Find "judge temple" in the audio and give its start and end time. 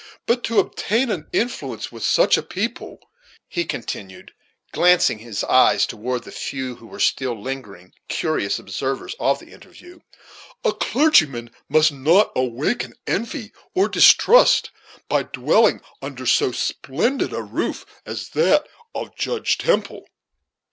19.15-20.07